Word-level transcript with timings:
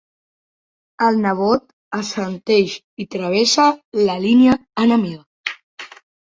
El 1.07 1.19
nebot 1.25 1.67
assenteix 1.97 2.73
i 3.05 3.07
travessa 3.17 3.67
la 4.09 4.17
línia 4.25 4.57
enemiga. 4.87 5.93